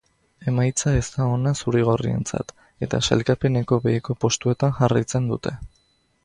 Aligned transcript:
Emaitza 0.51 0.93
ez 0.99 1.03
da 1.15 1.27
ona 1.33 1.51
zurigorrientzat, 1.59 2.55
eta 2.87 3.01
sailkapeneko 3.09 3.79
beheko 3.85 4.17
postuetan 4.27 4.75
jarraitzen 4.81 5.29
dute. 5.35 5.55